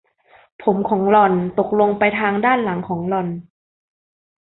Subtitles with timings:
[0.63, 3.27] ผมของหล่อนตกลงไปทางด้านหลังของหล่อน